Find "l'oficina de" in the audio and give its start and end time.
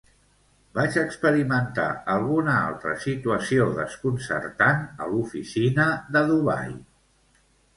5.13-6.25